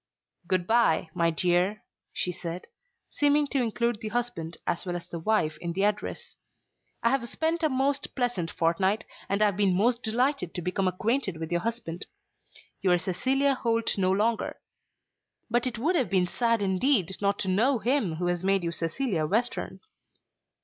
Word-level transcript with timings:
"Good 0.47 0.65
bye, 0.65 1.09
my 1.13 1.29
dear," 1.29 1.83
she 2.11 2.31
said, 2.31 2.65
seeming 3.11 3.45
to 3.49 3.61
include 3.61 3.99
the 4.01 4.07
husband 4.09 4.57
as 4.65 4.83
well 4.83 4.95
as 4.95 5.07
the 5.07 5.19
wife 5.19 5.59
in 5.61 5.73
the 5.73 5.83
address. 5.83 6.37
"I 7.03 7.11
have 7.11 7.29
spent 7.29 7.61
a 7.61 7.69
most 7.69 8.15
pleasant 8.15 8.49
fortnight, 8.49 9.05
and 9.29 9.41
have 9.43 9.55
been 9.55 9.75
most 9.77 10.01
delighted 10.01 10.55
to 10.55 10.61
become 10.63 10.87
acquainted 10.87 11.37
with 11.37 11.51
your 11.51 11.61
husband. 11.61 12.07
You 12.81 12.91
are 12.93 12.97
Cecilia 12.97 13.53
Holt 13.53 13.95
no 13.95 14.11
longer. 14.11 14.55
But 15.51 15.67
it 15.67 15.77
would 15.77 15.95
have 15.95 16.09
been 16.09 16.25
sad 16.25 16.63
indeed 16.63 17.15
not 17.21 17.37
to 17.37 17.47
know 17.47 17.77
him 17.77 18.15
who 18.15 18.25
has 18.25 18.43
made 18.43 18.63
you 18.63 18.71
Cecilia 18.71 19.27
Western." 19.27 19.81